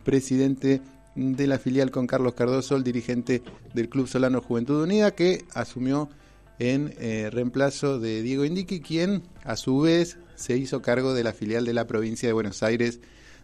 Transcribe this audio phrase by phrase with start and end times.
[0.00, 0.80] presidente
[1.14, 3.42] de la filial con Carlos Cardoso, el dirigente
[3.74, 6.08] del Club Solano Juventud Unida, que asumió
[6.58, 11.32] en eh, reemplazo de Diego Indiqui, quien a su vez se hizo cargo de la
[11.32, 13.00] filial de la provincia de Buenos Aires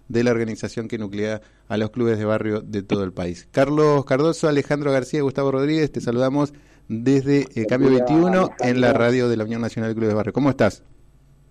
[0.09, 3.49] de la organización que nuclea a los clubes de barrio de todo el país.
[3.51, 6.53] Carlos Cardoso, Alejandro García, Gustavo Rodríguez, te saludamos
[6.89, 10.33] desde eh, Cambio 21 en la radio de la Unión Nacional de Clubes de Barrio.
[10.33, 10.85] ¿Cómo estás?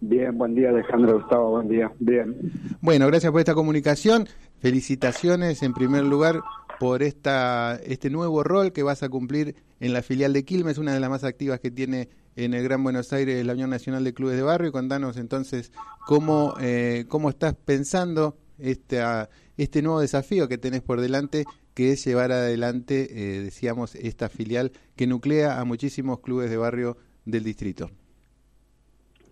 [0.07, 1.91] Bien, buen día Alejandro Gustavo, buen día.
[1.97, 2.35] Bien.
[2.79, 4.27] Bueno, gracias por esta comunicación.
[4.59, 6.41] Felicitaciones en primer lugar
[6.79, 10.93] por esta este nuevo rol que vas a cumplir en la filial de Quilmes, una
[10.93, 14.13] de las más activas que tiene en el Gran Buenos Aires la Unión Nacional de
[14.13, 14.71] Clubes de Barrio.
[14.71, 15.71] Contanos entonces
[16.05, 22.05] cómo, eh, cómo estás pensando esta, este nuevo desafío que tenés por delante, que es
[22.05, 27.89] llevar adelante, eh, decíamos, esta filial que nuclea a muchísimos clubes de barrio del distrito.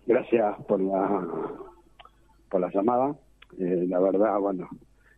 [0.06, 1.26] Gracias por la,
[2.50, 3.14] por la llamada.
[3.58, 4.68] Eh, la verdad, bueno,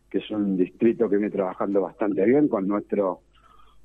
[0.09, 3.21] que es un distrito que viene trabajando bastante bien con nuestro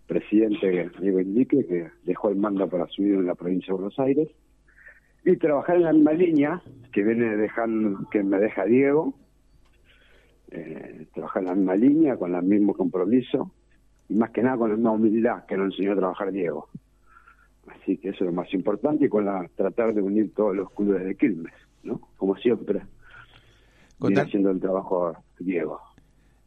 [0.06, 4.28] presidente Diego Indique, que dejó el mando para subir en la provincia de Buenos Aires.
[5.24, 6.62] Y trabajar en la misma línea
[6.92, 9.14] que viene dejando, que me deja Diego,
[10.50, 13.52] eh, trabajar en la misma línea, con el mismo compromiso
[14.08, 16.68] y más que nada con la misma humildad que nos enseñó a trabajar Diego.
[17.82, 20.70] Así que eso es lo más importante y con la tratar de unir todos los
[20.70, 21.52] clubes de Quilmes,
[21.82, 22.00] ¿no?
[22.16, 22.82] Como siempre,
[23.98, 25.80] viene haciendo el trabajo Diego.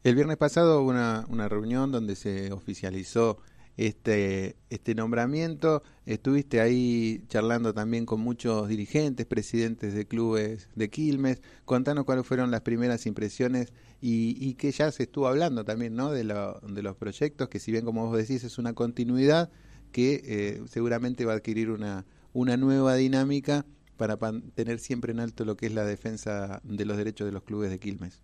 [0.03, 3.39] El viernes pasado hubo una, una reunión donde se oficializó
[3.75, 5.83] este, este nombramiento.
[6.05, 11.41] Estuviste ahí charlando también con muchos dirigentes, presidentes de clubes de Quilmes.
[11.65, 16.11] Contanos cuáles fueron las primeras impresiones y, y que ya se estuvo hablando también ¿no?
[16.11, 19.49] de, lo, de los proyectos, que si bien como vos decís es una continuidad,
[19.95, 23.63] que eh, seguramente va a adquirir una, una nueva dinámica
[23.95, 24.17] para
[24.53, 27.69] tener siempre en alto lo que es la defensa de los derechos de los clubes
[27.69, 28.21] de Quilmes.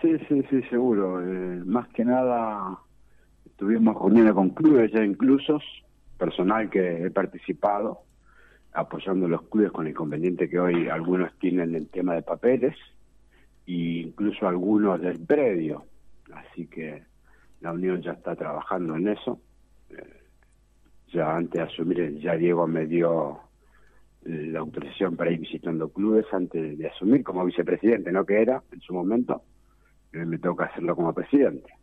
[0.00, 1.20] Sí, sí, sí, seguro.
[1.20, 2.78] Eh, más que nada
[3.58, 5.64] Tuvimos reuniones con clubes ya inclusos,
[6.16, 8.02] personal que he participado,
[8.72, 12.76] apoyando los clubes con el inconveniente que hoy algunos tienen el tema de papeles
[13.66, 15.86] e incluso algunos del predio.
[16.32, 17.02] Así que
[17.60, 19.40] la Unión ya está trabajando en eso.
[19.90, 20.17] Eh,
[21.12, 23.40] ya antes de asumir, ya Diego me dio
[24.24, 28.80] la autorización para ir visitando clubes antes de asumir como vicepresidente, no que era en
[28.80, 29.42] su momento.
[30.12, 31.78] me toca hacerlo como presidente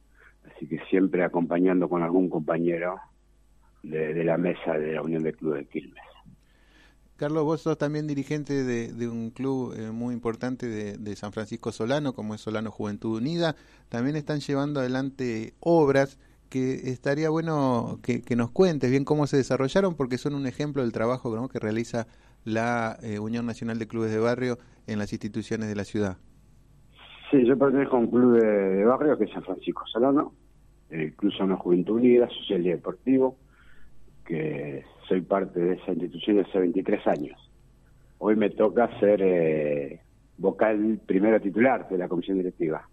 [0.53, 2.99] así que siempre acompañando con algún compañero
[3.83, 6.03] de, la mesa de la Unión de Clubes de Quilmes.
[7.17, 12.13] Carlos, vos sos también dirigente de, un club eh, muy importante de, San Francisco Solano,
[12.13, 13.55] como es Solano Juventud Unida.
[13.89, 16.17] También están llevando adelante obras
[16.49, 20.91] que estaría bueno que, nos cuentes bien cómo se desarrollaron, porque son un ejemplo del
[20.91, 22.07] trabajo que realiza
[22.43, 24.57] la eh, Unión Nacional de Clubes de Barrio
[24.87, 26.17] en las instituciones de la ciudad.
[27.31, 30.33] Sí, yo pertenezco a un club de, barrio que es San Francisco Solano,
[30.89, 33.37] el Club Solano Juventud Unida, Social y Deportivo,
[34.25, 37.51] que soy parte de esa institución hace 23 años.
[38.19, 40.01] Hoy me toca ser eh,
[40.37, 42.87] vocal primero titular de la comisión directiva.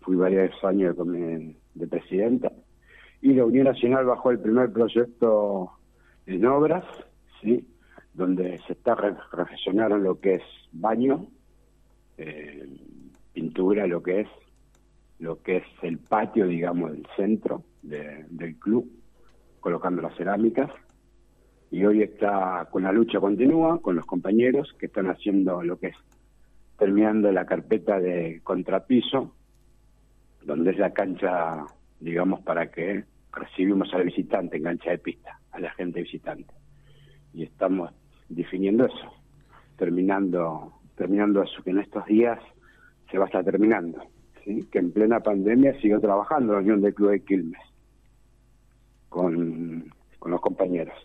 [0.00, 2.52] Fui varios años de, de presidenta.
[3.20, 5.72] Y la Unión Nacional bajó el primer proyecto
[6.26, 6.84] en obras,
[7.40, 7.66] ¿sí?
[8.14, 11.26] donde se está reflexionando lo que es baño,
[12.18, 12.68] eh,
[13.32, 14.28] pintura, lo que es
[15.18, 18.90] lo que es el patio, digamos, del centro del club,
[19.60, 20.70] colocando las cerámicas.
[21.70, 25.88] Y hoy está con la lucha continúa, con los compañeros que están haciendo lo que
[25.88, 25.96] es
[26.78, 29.34] terminando la carpeta de contrapiso,
[30.42, 31.64] donde es la cancha,
[32.00, 36.52] digamos, para que recibimos al visitante en cancha de pista, a la gente visitante.
[37.32, 37.92] Y estamos
[38.28, 39.12] definiendo eso,
[39.76, 42.38] terminando, terminando eso, que en estos días
[43.10, 44.02] se va a estar terminando
[44.70, 47.60] que en plena pandemia siguió trabajando la Unión del Club de Quilmes
[49.08, 49.92] con,
[50.24, 50.96] los compañeros.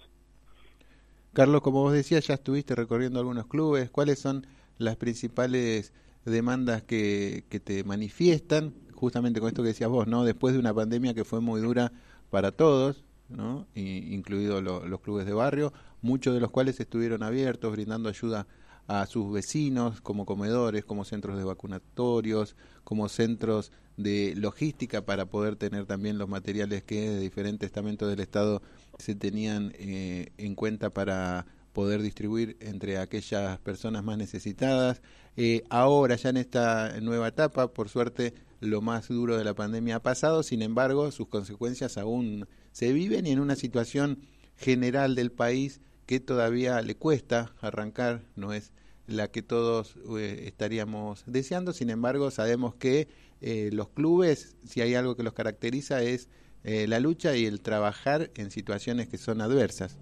[1.33, 3.89] Carlos, como vos decías, ya estuviste recorriendo algunos clubes.
[3.89, 4.45] ¿Cuáles son
[4.77, 5.93] las principales
[6.25, 8.73] demandas que, que te manifiestan?
[9.01, 10.23] Justamente con esto que decías vos, ¿no?
[10.23, 11.91] Después de una pandemia que fue muy dura
[12.29, 13.65] para todos, ¿no?
[13.73, 18.45] incluidos los clubes de barrio, muchos de los cuales estuvieron abiertos, brindando ayuda
[18.85, 25.55] a sus vecinos como comedores, como centros de vacunatorios, como centros de logística para poder
[25.55, 28.61] tener también los materiales que de diferentes estamentos del Estado
[28.99, 35.01] se tenían eh, en cuenta para poder distribuir entre aquellas personas más necesitadas.
[35.37, 39.97] Eh, ahora, ya en esta nueva etapa, por suerte, lo más duro de la pandemia
[39.97, 44.19] ha pasado, sin embargo, sus consecuencias aún se viven y en una situación
[44.55, 48.71] general del país que todavía le cuesta arrancar, no es
[49.07, 53.07] la que todos eh, estaríamos deseando, sin embargo sabemos que
[53.41, 56.29] eh, los clubes, si hay algo que los caracteriza, es
[56.63, 59.97] eh, la lucha y el trabajar en situaciones que son adversas.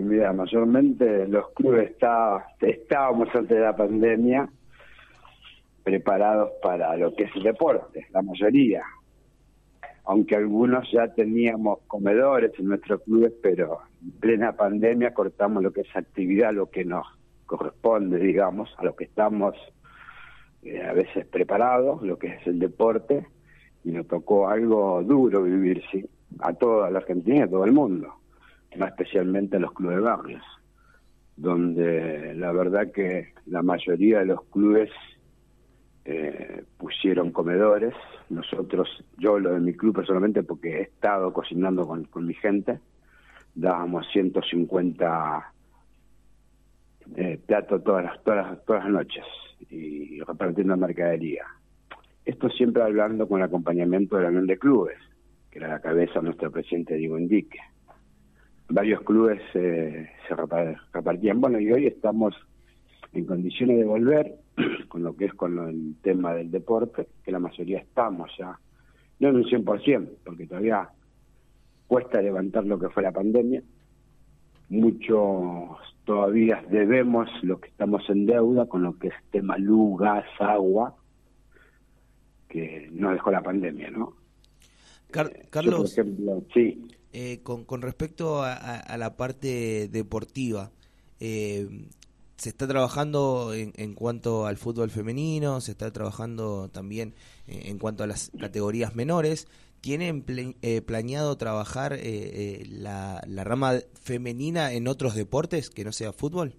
[0.00, 4.48] Mira, mayormente los clubes está, estábamos antes de la pandemia
[5.82, 8.82] preparados para lo que es el deporte, la mayoría.
[10.06, 15.82] Aunque algunos ya teníamos comedores en nuestros clubes, pero en plena pandemia cortamos lo que
[15.82, 17.06] es actividad, lo que nos
[17.46, 19.54] corresponde, digamos, a lo que estamos
[20.62, 23.26] eh, a veces preparados, lo que es el deporte,
[23.84, 26.04] y nos tocó algo duro vivir, sí,
[26.40, 28.14] a toda la Argentina y a todo el mundo,
[28.76, 30.42] más especialmente a los clubes barrios,
[31.36, 34.90] donde la verdad que la mayoría de los clubes
[36.04, 37.94] eh, pusieron comedores.
[38.28, 38.88] Nosotros,
[39.18, 42.80] yo lo de mi club personalmente, porque he estado cocinando con, con mi gente,
[43.54, 45.52] dábamos 150
[47.16, 49.24] eh, platos todas las, todas, todas las noches
[49.70, 51.44] y repartiendo mercadería.
[52.24, 54.98] Esto siempre hablando con el acompañamiento de la Unión de Clubes,
[55.50, 57.58] que era la cabeza de nuestro presidente Diego Indique.
[58.68, 60.34] Varios clubes eh, se
[60.92, 61.40] repartían.
[61.40, 62.34] Bueno, y hoy estamos
[63.12, 64.34] en condiciones de volver
[64.88, 68.58] con lo que es con el tema del deporte, que la mayoría estamos ya,
[69.20, 70.88] no en un 100%, porque todavía
[71.86, 73.62] cuesta levantar lo que fue la pandemia.
[74.70, 80.24] Muchos todavía debemos lo que estamos en deuda con lo que es tema luz, gas,
[80.38, 80.96] agua,
[82.48, 84.14] que nos dejó la pandemia, ¿no?
[85.14, 85.96] Eh, Carlos,
[86.52, 86.88] sí.
[87.16, 90.72] Eh, con, con respecto a, la parte deportiva,
[91.20, 91.86] eh,
[92.36, 97.14] se está trabajando en, en, cuanto al fútbol femenino, se está trabajando también
[97.46, 99.46] en, cuanto a las categorías menores.
[99.80, 100.24] ¿Tienen
[100.62, 106.12] eh, planeado trabajar eh, eh, la, la, rama femenina en otros deportes que no sea
[106.12, 106.54] fútbol?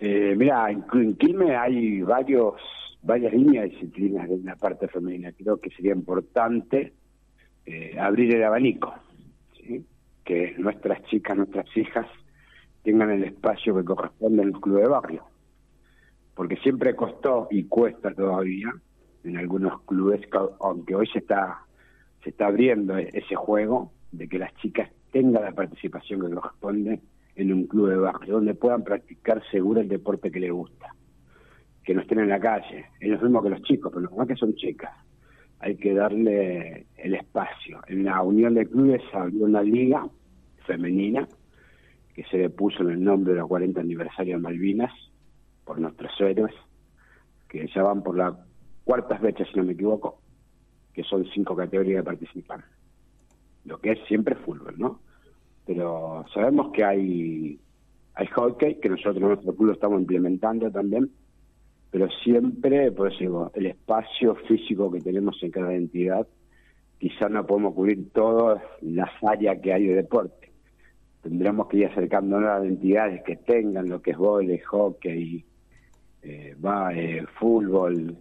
[0.00, 2.54] mira, en, en hay varios
[3.02, 5.32] varias líneas de disciplinas de la parte femenina.
[5.32, 6.94] Creo que sería importante
[7.98, 8.94] abrir el abanico,
[10.24, 12.06] que nuestras chicas, nuestras hijas
[12.82, 15.24] tengan el espacio que corresponde en los clubes de barrio.
[16.34, 18.72] Porque siempre costó y cuesta todavía
[19.24, 20.20] en algunos clubes,
[20.60, 21.60] aunque hoy se está,
[22.22, 27.00] se está abriendo ese juego de que las chicas tengan la participación que corresponde
[27.36, 30.94] en un club de barrio, donde puedan practicar seguro el deporte que les gusta.
[31.84, 34.36] Que no estén en la calle, es lo mismo que los chicos, pero no que
[34.36, 34.92] son chicas.
[35.60, 37.80] Hay que darle el espacio.
[37.86, 40.08] En la Unión de Clubes abrió una liga
[40.66, 41.28] femenina
[42.14, 44.92] que se le puso en el nombre de los 40 aniversario de Malvinas
[45.64, 46.54] por nuestros héroes,
[47.48, 48.36] que ya van por la
[48.84, 50.20] cuarta fecha, si no me equivoco,
[50.92, 52.70] que son cinco categorías de participantes.
[53.64, 55.00] Lo que es siempre fútbol, ¿no?
[55.66, 57.60] Pero sabemos que hay,
[58.14, 61.10] hay hockey, que nosotros en nuestro club estamos implementando también,
[61.90, 66.26] pero siempre, por eso digo, el espacio físico que tenemos en cada entidad,
[66.98, 70.40] quizás no podemos cubrir todas las áreas que hay de deporte
[71.22, 75.44] tendremos que ir acercándonos a entidades que tengan lo que es vole, hockey,
[76.22, 76.56] eh,
[76.94, 78.16] eh, fútbol,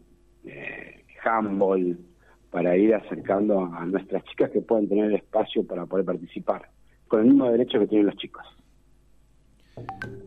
[0.45, 1.97] eh, handball,
[2.51, 6.69] para ir acercando a nuestras chicas que puedan tener espacio para poder participar,
[7.07, 8.45] con el mismo derecho que tienen los chicos.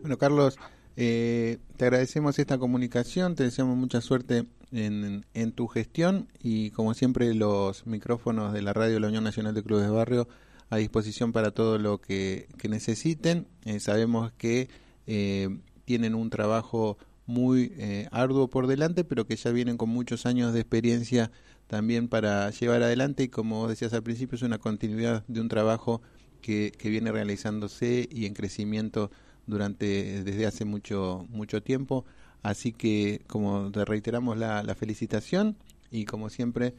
[0.01, 0.57] Bueno, Carlos,
[0.95, 7.33] eh, te agradecemos esta comunicación, te deseamos mucha suerte en, tu gestión y como siempre
[7.33, 10.27] los micrófonos de la radio de la Unión Nacional de Clubes de Barrio
[10.69, 13.47] a disposición para todo lo que, necesiten.
[13.65, 14.69] Eh, sabemos que
[15.05, 15.49] eh,
[15.85, 20.53] tienen un trabajo muy eh, arduo por delante, pero que ya vienen con muchos años
[20.53, 21.31] de experiencia
[21.67, 26.01] también para llevar adelante y como decías al principio es una continuidad de un trabajo
[26.41, 29.11] que, que viene realizándose y en crecimiento
[29.47, 32.05] durante desde hace mucho mucho tiempo
[32.41, 35.57] así que como te reiteramos la, la felicitación
[35.91, 36.73] y como siempre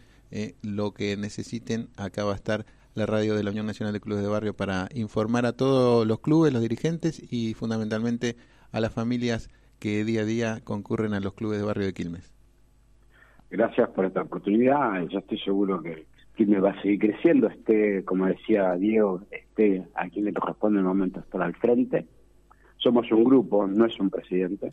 [0.63, 4.23] lo que necesiten acá va a estar la radio de la Unión Nacional de Clubes
[4.23, 8.37] de Barrio para informar a todos los clubes, los dirigentes y fundamentalmente
[8.73, 12.33] a las familias que día a día concurren a los clubes de barrio de Quilmes.
[13.51, 15.07] Gracias por esta oportunidad.
[15.09, 16.07] Yo estoy seguro que
[16.37, 17.49] Quilmes va a seguir creciendo.
[17.49, 22.07] Esté, como decía Diego, esté a quien le corresponde en el momento estar al frente.
[22.85, 24.73] Somos un grupo, no es un presidente.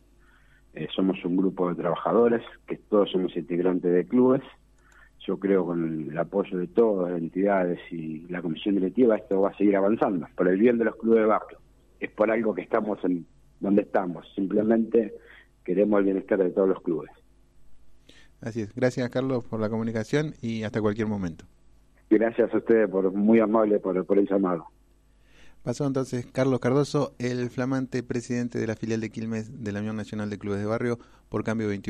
[0.75, 4.43] Eh, somos un grupo de trabajadores que todos somos integrantes de clubes
[5.25, 9.49] yo creo con el apoyo de todas las entidades y la comisión directiva esto va
[9.49, 11.59] a seguir avanzando por el bien de los clubes de barrio.
[11.99, 13.25] Es por algo que estamos en
[13.59, 14.25] donde estamos.
[14.33, 15.13] Simplemente
[15.63, 17.11] queremos el bienestar de todos los clubes.
[18.41, 18.73] Así es.
[18.73, 21.45] Gracias, Carlos, por la comunicación y hasta cualquier momento.
[22.09, 24.65] Gracias a ustedes, por muy amable por, por el llamado.
[25.63, 29.95] Pasó entonces Carlos Cardoso, el flamante presidente de la filial de Quilmes de la Unión
[29.95, 30.97] Nacional de Clubes de Barrio,
[31.29, 31.89] por cambio 21.